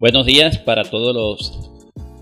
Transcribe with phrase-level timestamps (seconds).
[0.00, 1.72] Buenos días para todos los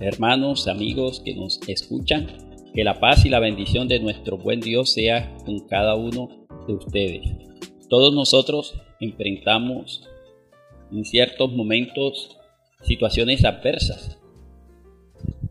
[0.01, 2.27] hermanos, amigos que nos escuchan.
[2.73, 6.73] Que la paz y la bendición de nuestro buen Dios sea con cada uno de
[6.73, 7.21] ustedes.
[7.91, 10.09] Todos nosotros enfrentamos
[10.91, 12.39] en ciertos momentos
[12.81, 14.19] situaciones adversas.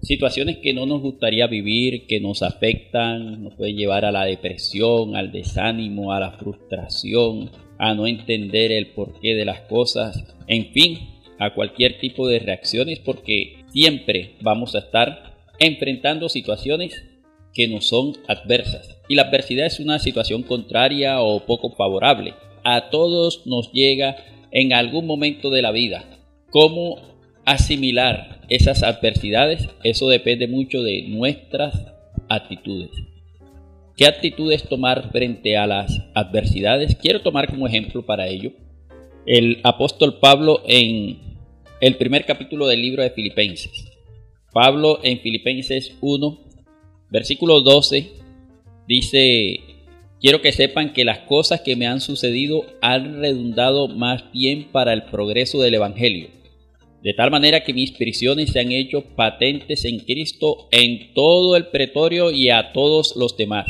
[0.02, 5.16] Situaciones que no nos gustaría vivir, que nos afectan, nos pueden llevar a la depresión,
[5.16, 11.15] al desánimo, a la frustración, a no entender el porqué de las cosas, en fin,
[11.40, 17.04] a cualquier tipo de reacciones porque siempre vamos a estar enfrentando situaciones
[17.54, 18.98] que nos son adversas.
[19.08, 22.34] Y la adversidad es una situación contraria o poco favorable.
[22.64, 24.18] A todos nos llega
[24.52, 26.04] en algún momento de la vida.
[26.50, 27.00] ¿Cómo
[27.46, 29.70] asimilar esas adversidades?
[29.84, 31.86] Eso depende mucho de nuestras
[32.28, 32.92] actitudes.
[33.96, 36.96] ¿Qué actitudes tomar frente a las adversidades?
[36.96, 38.52] Quiero tomar como ejemplo para ello
[39.26, 41.20] el apóstol Pablo en
[41.86, 43.92] el primer capítulo del libro de Filipenses.
[44.52, 46.40] Pablo en Filipenses 1,
[47.12, 48.10] versículo 12,
[48.88, 49.60] dice,
[50.20, 54.94] quiero que sepan que las cosas que me han sucedido han redundado más bien para
[54.94, 56.30] el progreso del Evangelio,
[57.04, 61.68] de tal manera que mis prisiones se han hecho patentes en Cristo en todo el
[61.68, 63.68] pretorio y a todos los demás.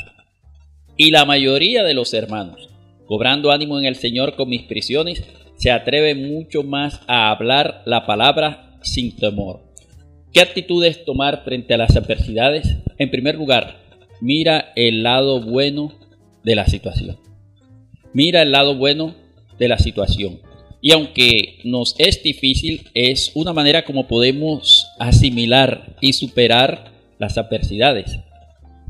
[0.95, 2.69] Y la mayoría de los hermanos,
[3.07, 5.21] cobrando ánimo en el Señor con mis prisiones,
[5.57, 9.61] se atreve mucho más a hablar la palabra sin temor.
[10.33, 12.67] ¿Qué actitudes tomar frente a las adversidades?
[12.97, 13.77] En primer lugar,
[14.21, 15.93] mira el lado bueno
[16.43, 17.17] de la situación.
[18.13, 19.15] Mira el lado bueno
[19.57, 20.39] de la situación.
[20.81, 28.19] Y aunque nos es difícil, es una manera como podemos asimilar y superar las adversidades.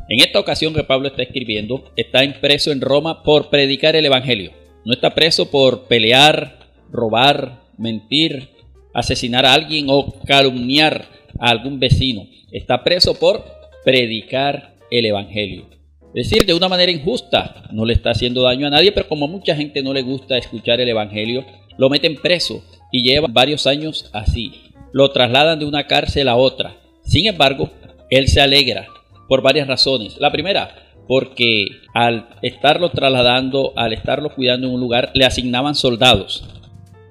[0.10, 4.65] En esta ocasión que Pablo está escribiendo, está impreso en Roma por predicar el Evangelio.
[4.86, 6.60] No está preso por pelear,
[6.92, 8.50] robar, mentir,
[8.94, 11.06] asesinar a alguien o calumniar
[11.40, 12.28] a algún vecino.
[12.52, 13.44] Está preso por
[13.84, 15.66] predicar el Evangelio.
[16.14, 19.28] Es decir, de una manera injusta, no le está haciendo daño a nadie, pero como
[19.28, 21.44] mucha gente no le gusta escuchar el Evangelio,
[21.78, 24.54] lo meten preso y lleva varios años así.
[24.94, 26.78] Lo trasladan de una cárcel a otra.
[27.04, 27.72] Sin embargo,
[28.10, 28.88] él se alegra
[29.28, 30.18] por varias razones.
[30.20, 36.44] La primera, porque al estarlo trasladando, al estarlo cuidando en un lugar, le asignaban soldados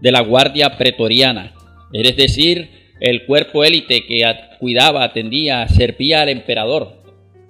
[0.00, 1.54] de la guardia pretoriana,
[1.92, 4.22] es decir, el cuerpo élite que
[4.58, 7.02] cuidaba, atendía, servía al emperador.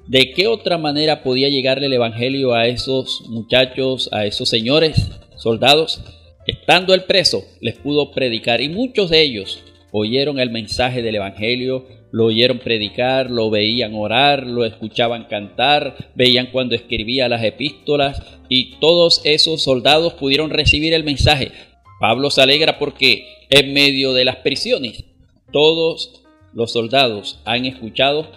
[0.07, 6.03] ¿De qué otra manera podía llegarle el Evangelio a esos muchachos, a esos señores, soldados?
[6.47, 9.63] Estando el preso, les pudo predicar y muchos de ellos
[9.93, 16.47] oyeron el mensaje del Evangelio, lo oyeron predicar, lo veían orar, lo escuchaban cantar, veían
[16.53, 21.51] cuando escribía las epístolas y todos esos soldados pudieron recibir el mensaje.
[21.99, 25.03] Pablo se alegra porque en medio de las prisiones
[25.51, 28.29] todos los soldados han escuchado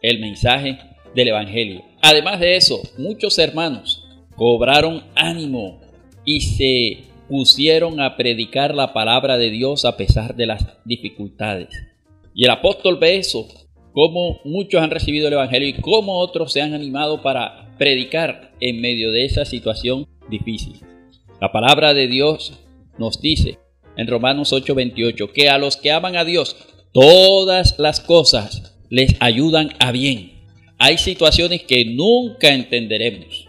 [0.00, 0.78] el mensaje
[1.14, 1.84] del Evangelio.
[2.00, 4.06] Además de eso, muchos hermanos
[4.36, 5.82] cobraron ánimo
[6.24, 11.87] y se pusieron a predicar la palabra de Dios a pesar de las dificultades.
[12.38, 13.48] Y el apóstol ve eso,
[13.92, 18.80] cómo muchos han recibido el Evangelio y cómo otros se han animado para predicar en
[18.80, 20.78] medio de esa situación difícil.
[21.40, 22.52] La palabra de Dios
[22.96, 23.58] nos dice
[23.96, 26.54] en Romanos 8:28 que a los que aman a Dios
[26.92, 30.34] todas las cosas les ayudan a bien.
[30.78, 33.48] Hay situaciones que nunca entenderemos.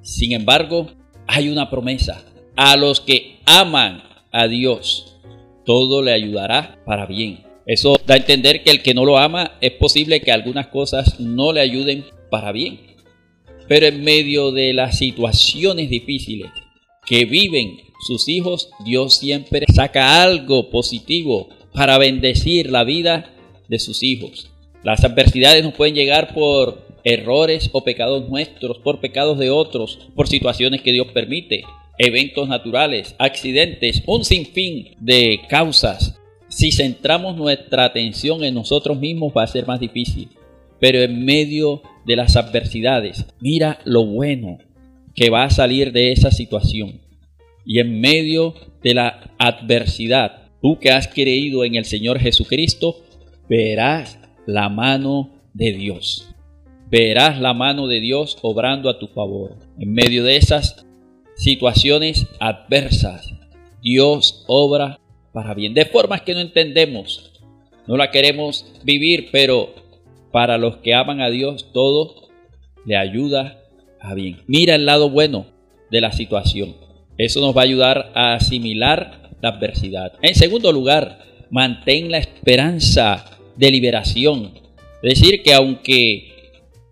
[0.00, 0.86] Sin embargo,
[1.26, 2.24] hay una promesa.
[2.56, 4.02] A los que aman
[4.32, 5.18] a Dios,
[5.66, 7.47] todo le ayudará para bien.
[7.68, 11.20] Eso da a entender que el que no lo ama es posible que algunas cosas
[11.20, 12.80] no le ayuden para bien.
[13.68, 16.50] Pero en medio de las situaciones difíciles
[17.04, 23.34] que viven sus hijos, Dios siempre saca algo positivo para bendecir la vida
[23.68, 24.50] de sus hijos.
[24.82, 30.26] Las adversidades nos pueden llegar por errores o pecados nuestros, por pecados de otros, por
[30.26, 31.64] situaciones que Dios permite,
[31.98, 36.17] eventos naturales, accidentes, un sinfín de causas
[36.58, 40.30] si centramos nuestra atención en nosotros mismos va a ser más difícil.
[40.80, 44.58] Pero en medio de las adversidades, mira lo bueno
[45.14, 47.00] que va a salir de esa situación.
[47.64, 53.04] Y en medio de la adversidad, tú que has creído en el Señor Jesucristo,
[53.48, 56.28] verás la mano de Dios.
[56.90, 59.54] Verás la mano de Dios obrando a tu favor.
[59.78, 60.84] En medio de esas
[61.36, 63.32] situaciones adversas,
[63.80, 64.98] Dios obra
[65.38, 67.30] para bien, de formas que no entendemos.
[67.86, 69.72] No la queremos vivir, pero
[70.32, 72.28] para los que aman a Dios todo
[72.84, 73.62] le ayuda
[74.00, 74.42] a bien.
[74.48, 75.46] Mira el lado bueno
[75.92, 76.74] de la situación.
[77.18, 80.14] Eso nos va a ayudar a asimilar la adversidad.
[80.22, 81.20] En segundo lugar,
[81.50, 83.24] mantén la esperanza
[83.54, 84.54] de liberación.
[85.04, 86.32] Es decir, que aunque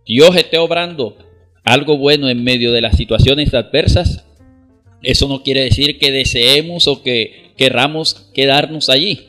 [0.06, 1.16] Dios esté obrando
[1.64, 4.24] algo bueno en medio de las situaciones adversas,
[5.02, 9.20] eso no quiere decir que deseemos o que querramos quedarnos allí.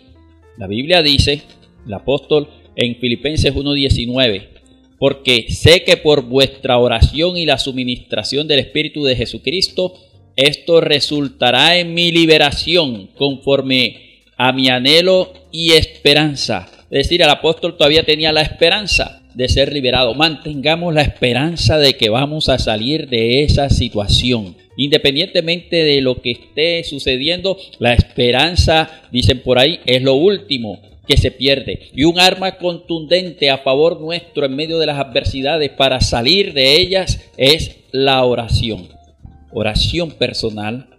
[0.57, 1.43] La Biblia dice,
[1.85, 4.47] el apóstol en Filipenses 1.19,
[4.99, 9.93] porque sé que por vuestra oración y la suministración del Espíritu de Jesucristo,
[10.35, 16.69] esto resultará en mi liberación conforme a mi anhelo y esperanza.
[16.89, 20.15] Es decir, el apóstol todavía tenía la esperanza de ser liberado.
[20.15, 24.57] Mantengamos la esperanza de que vamos a salir de esa situación.
[24.77, 31.17] Independientemente de lo que esté sucediendo, la esperanza, dicen por ahí, es lo último que
[31.17, 31.81] se pierde.
[31.93, 36.75] Y un arma contundente a favor nuestro en medio de las adversidades para salir de
[36.75, 38.89] ellas es la oración.
[39.51, 40.89] Oración personal,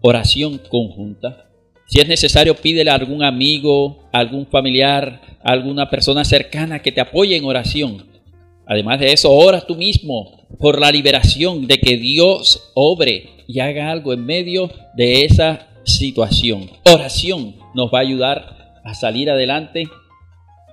[0.00, 1.46] oración conjunta.
[1.94, 7.36] Si es necesario, pídele a algún amigo, algún familiar, alguna persona cercana que te apoye
[7.36, 8.04] en oración.
[8.66, 13.92] Además de eso, ora tú mismo por la liberación de que Dios obre y haga
[13.92, 16.68] algo en medio de esa situación.
[16.84, 19.84] Oración nos va a ayudar a salir adelante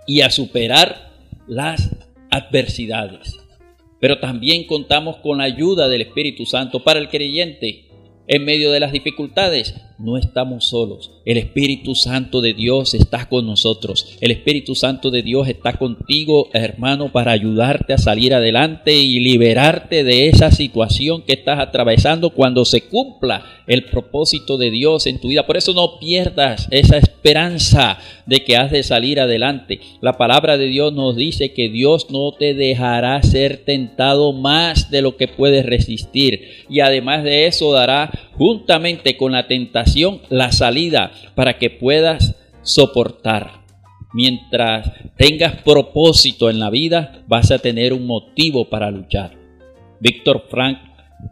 [0.08, 1.12] y a superar
[1.48, 1.88] las
[2.32, 3.38] adversidades.
[4.00, 7.86] Pero también contamos con la ayuda del Espíritu Santo para el creyente
[8.28, 11.12] en medio de las dificultades no estamos solos.
[11.26, 14.18] El Espíritu Santo de Dios está con nosotros.
[14.20, 20.04] El Espíritu Santo de Dios está contigo, hermano, para ayudarte a salir adelante y liberarte
[20.04, 25.28] de esa situación que estás atravesando cuando se cumpla el propósito de Dios en tu
[25.30, 25.46] vida.
[25.46, 29.80] Por eso no pierdas esa esperanza de que has de salir adelante.
[30.02, 35.02] La palabra de Dios nos dice que Dios no te dejará ser tentado más de
[35.02, 36.66] lo que puedes resistir.
[36.70, 39.91] Y además de eso dará juntamente con la tentación
[40.30, 43.62] la salida para que puedas soportar.
[44.14, 49.38] Mientras tengas propósito en la vida, vas a tener un motivo para luchar.
[50.00, 50.80] Víctor Frank,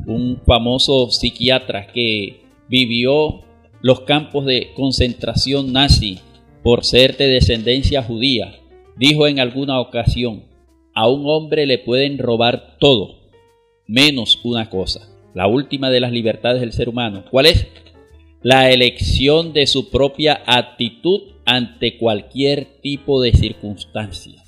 [0.06, 3.41] un famoso psiquiatra que vivió
[3.81, 6.19] los campos de concentración nazi
[6.63, 8.56] por ser de descendencia judía,
[8.97, 10.44] dijo en alguna ocasión,
[10.94, 13.15] a un hombre le pueden robar todo,
[13.88, 17.23] menos una cosa, la última de las libertades del ser humano.
[17.31, 17.67] ¿Cuál es?
[18.41, 24.41] La elección de su propia actitud ante cualquier tipo de circunstancias.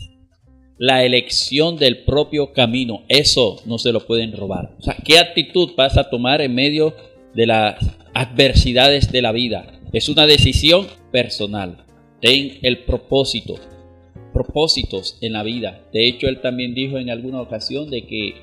[0.77, 4.77] La elección del propio camino, eso no se lo pueden robar.
[4.79, 6.95] O sea, ¿qué actitud vas a tomar en medio
[7.35, 9.81] de las adversidades de la vida?
[9.91, 11.83] Es una decisión personal.
[12.21, 13.55] Ten el propósito,
[14.31, 15.81] propósitos en la vida.
[15.91, 18.35] De hecho, él también dijo en alguna ocasión de que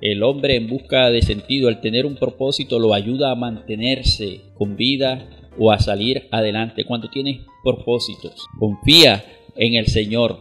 [0.00, 4.76] el hombre en busca de sentido, el tener un propósito, lo ayuda a mantenerse con
[4.76, 5.28] vida
[5.58, 6.84] o a salir adelante.
[6.84, 9.24] Cuando tienes propósitos, confía
[9.56, 10.40] en el Señor,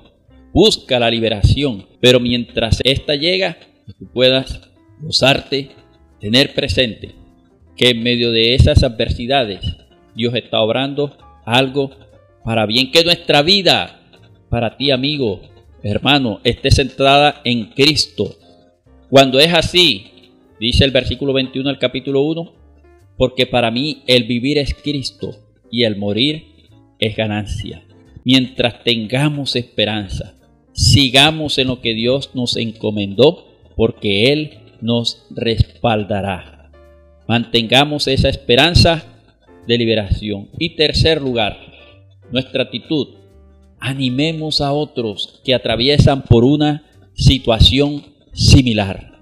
[0.53, 3.57] busca la liberación, pero mientras esta llega,
[3.97, 4.61] tú puedas
[4.99, 5.69] gozarte,
[6.19, 7.15] tener presente
[7.75, 9.59] que en medio de esas adversidades
[10.15, 11.15] Dios está obrando
[11.45, 11.91] algo
[12.43, 14.01] para bien, que nuestra vida,
[14.49, 15.41] para ti amigo,
[15.83, 18.35] hermano, esté centrada en Cristo,
[19.09, 20.07] cuando es así,
[20.59, 22.53] dice el versículo 21 del capítulo 1,
[23.17, 25.35] porque para mí el vivir es Cristo
[25.71, 26.43] y el morir
[26.99, 27.83] es ganancia.
[28.25, 30.35] Mientras tengamos esperanza,
[30.73, 36.71] sigamos en lo que Dios nos encomendó, porque Él nos respaldará.
[37.27, 39.05] Mantengamos esa esperanza
[39.67, 40.49] de liberación.
[40.57, 41.57] Y tercer lugar,
[42.31, 43.15] nuestra actitud.
[43.79, 48.03] Animemos a otros que atraviesan por una situación
[48.37, 49.17] similar.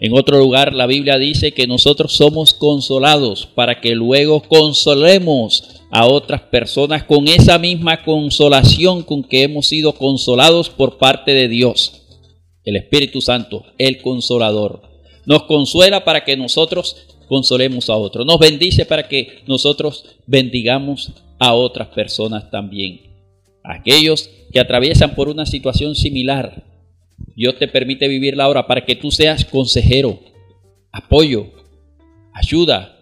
[0.00, 6.06] En otro lugar, la Biblia dice que nosotros somos consolados para que luego consolemos a
[6.06, 12.02] otras personas con esa misma consolación con que hemos sido consolados por parte de Dios.
[12.64, 14.82] El Espíritu Santo, el consolador,
[15.26, 16.96] nos consuela para que nosotros
[17.28, 18.26] consolemos a otros.
[18.26, 23.02] Nos bendice para que nosotros bendigamos a otras personas también.
[23.62, 26.69] Aquellos que atraviesan por una situación similar,
[27.36, 30.20] Dios te permite vivir la hora para que tú seas consejero,
[30.92, 31.46] apoyo,
[32.32, 32.98] ayuda,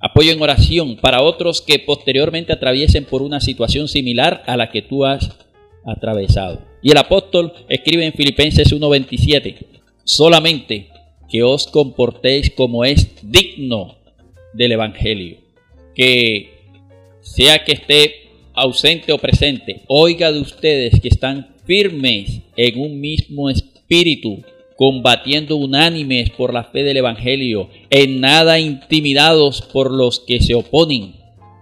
[0.00, 4.82] apoyo en oración para otros que posteriormente atraviesen por una situación similar a la que
[4.82, 5.30] tú has
[5.86, 6.62] atravesado.
[6.82, 9.66] Y el apóstol escribe en Filipenses 1:27,
[10.04, 10.88] solamente
[11.28, 13.96] que os comportéis como es digno
[14.52, 15.38] del Evangelio,
[15.94, 16.50] que
[17.20, 18.14] sea que esté
[18.52, 24.42] ausente o presente, oiga de ustedes que están firmes en un mismo espíritu,
[24.76, 31.14] combatiendo unánimes por la fe del Evangelio, en nada intimidados por los que se oponen.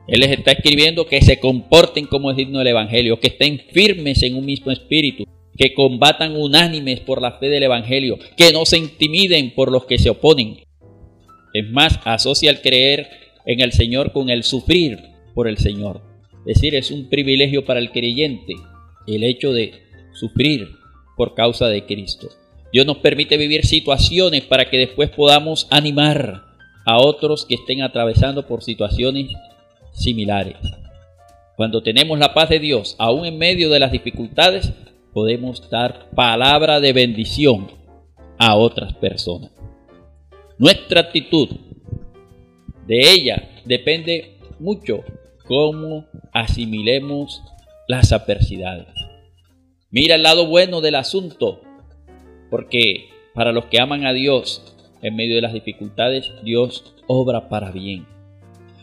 [0.09, 4.23] Él les está escribiendo que se comporten como es digno del Evangelio, que estén firmes
[4.23, 5.25] en un mismo espíritu,
[5.57, 9.99] que combatan unánimes por la fe del Evangelio, que no se intimiden por los que
[9.99, 10.59] se oponen.
[11.55, 13.09] Es más, asocia el creer
[13.45, 14.99] en el Señor con el sufrir
[15.35, 16.03] por el Señor.
[16.47, 18.55] Es decir, es un privilegio para el creyente
[19.07, 19.73] el hecho de
[20.13, 20.69] sufrir
[21.17, 22.29] por causa de Cristo.
[22.73, 26.45] Dios nos permite vivir situaciones para que después podamos animar
[26.87, 29.31] a otros que estén atravesando por situaciones
[29.93, 30.57] similares.
[31.57, 34.73] Cuando tenemos la paz de Dios, aún en medio de las dificultades,
[35.13, 37.71] podemos dar palabra de bendición
[38.39, 39.53] a otras personas.
[40.59, 41.49] Nuestra actitud
[42.87, 45.05] de ella depende mucho
[45.47, 47.43] cómo asimilemos
[47.87, 49.02] las adversidades.
[49.95, 51.61] Mira el lado bueno del asunto,
[52.49, 57.71] porque para los que aman a Dios en medio de las dificultades, Dios obra para
[57.71, 58.07] bien.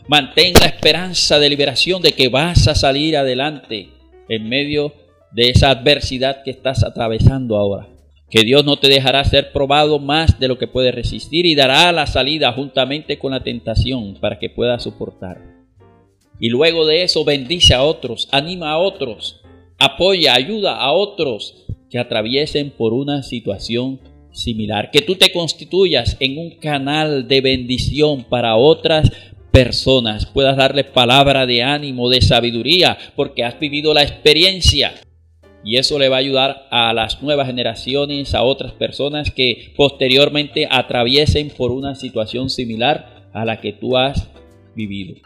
[0.06, 3.88] Mantén la esperanza de liberación de que vas a salir adelante
[4.28, 4.92] en medio
[5.32, 7.88] de esa adversidad que estás atravesando ahora.
[8.30, 11.90] Que Dios no te dejará ser probado más de lo que puedes resistir y dará
[11.90, 15.42] la salida juntamente con la tentación para que puedas soportar.
[16.38, 19.40] Y luego de eso bendice a otros, anima a otros,
[19.80, 23.98] apoya, ayuda a otros que atraviesen por una situación
[24.30, 24.90] similar.
[24.92, 29.10] Que tú te constituyas en un canal de bendición para otras
[29.50, 34.94] personas, puedas darle palabra de ánimo, de sabiduría, porque has vivido la experiencia.
[35.64, 40.68] Y eso le va a ayudar a las nuevas generaciones, a otras personas que posteriormente
[40.70, 44.30] atraviesen por una situación similar a la que tú has
[44.74, 45.16] vivido.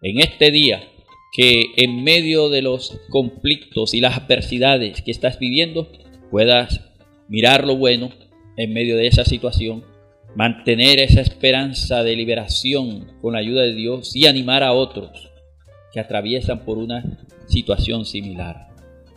[0.00, 0.82] En este día,
[1.32, 5.90] que en medio de los conflictos y las adversidades que estás viviendo,
[6.30, 6.80] puedas
[7.28, 8.10] mirar lo bueno
[8.58, 9.82] en medio de esa situación,
[10.36, 15.30] mantener esa esperanza de liberación con la ayuda de Dios y animar a otros
[15.92, 18.68] que atraviesan por una situación similar.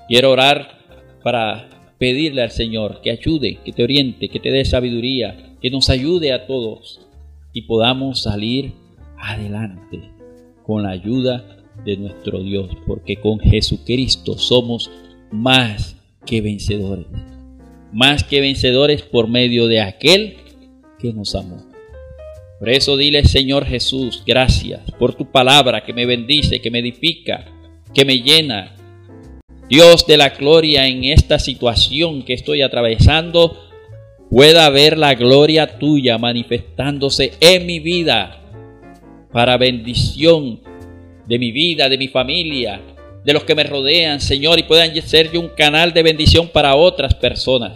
[0.08, 0.80] Quiero orar
[1.22, 5.90] para pedirle al Señor que ayude, que te oriente, que te dé sabiduría, que nos
[5.90, 7.02] ayude a todos
[7.54, 8.74] y podamos salir
[9.18, 10.12] adelante
[10.66, 14.90] con la ayuda de nuestro Dios, porque con Jesucristo somos
[15.32, 17.08] más que vencedores.
[17.92, 20.38] Más que vencedores por medio de aquel
[21.00, 21.64] que nos amó.
[22.60, 27.46] Por eso dile, Señor Jesús, gracias por tu palabra que me bendice, que me edifica,
[27.94, 28.76] que me llena,
[29.70, 33.58] Dios de la gloria en esta situación que estoy atravesando,
[34.30, 38.42] pueda ver la gloria tuya manifestándose en mi vida
[39.32, 40.62] para bendición
[41.28, 42.82] de mi vida, de mi familia,
[43.24, 46.76] de los que me rodean, Señor, y puedan ser yo un canal de bendición para
[46.76, 47.74] otras personas.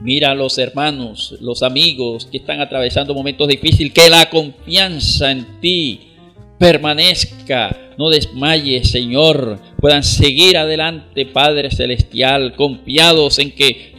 [0.00, 5.60] Mira a los hermanos, los amigos que están atravesando momentos difíciles, que la confianza en
[5.60, 6.00] ti
[6.58, 13.94] permanezca, no desmayes, Señor, puedan seguir adelante, Padre Celestial, confiados en que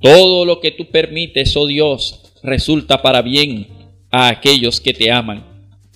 [0.00, 3.68] todo lo que tú permites, oh Dios, resulta para bien
[4.10, 5.44] a aquellos que te aman.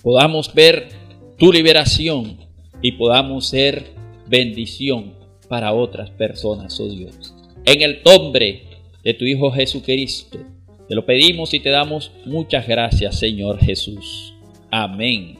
[0.01, 0.89] Podamos ver
[1.37, 2.37] tu liberación
[2.81, 3.85] y podamos ser
[4.27, 5.13] bendición
[5.47, 7.33] para otras personas, oh Dios.
[7.65, 8.63] En el nombre
[9.03, 10.39] de tu Hijo Jesucristo,
[10.87, 14.33] te lo pedimos y te damos muchas gracias, Señor Jesús.
[14.71, 15.37] Amén.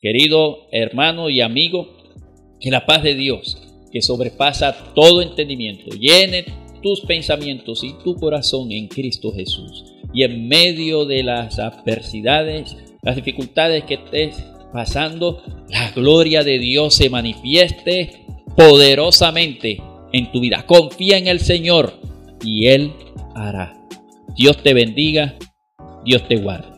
[0.00, 1.96] Querido hermano y amigo,
[2.60, 3.58] que la paz de Dios,
[3.92, 6.44] que sobrepasa todo entendimiento, llene
[6.82, 9.84] tus pensamientos y tu corazón en Cristo Jesús.
[10.14, 14.42] Y en medio de las adversidades, las dificultades que estés
[14.72, 18.24] pasando, la gloria de Dios se manifieste
[18.56, 19.80] poderosamente
[20.12, 20.64] en tu vida.
[20.66, 21.94] Confía en el Señor
[22.42, 22.92] y Él
[23.34, 23.74] hará.
[24.36, 25.36] Dios te bendiga,
[26.04, 26.77] Dios te guarde.